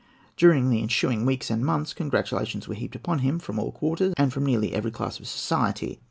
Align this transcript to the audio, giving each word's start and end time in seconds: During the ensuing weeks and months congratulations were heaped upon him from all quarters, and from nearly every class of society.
During 0.35 0.71
the 0.71 0.81
ensuing 0.81 1.27
weeks 1.27 1.51
and 1.51 1.63
months 1.63 1.93
congratulations 1.93 2.67
were 2.67 2.73
heaped 2.73 2.95
upon 2.95 3.19
him 3.19 3.37
from 3.37 3.59
all 3.59 3.71
quarters, 3.71 4.15
and 4.17 4.33
from 4.33 4.47
nearly 4.47 4.73
every 4.73 4.89
class 4.89 5.19
of 5.19 5.27
society. 5.27 5.99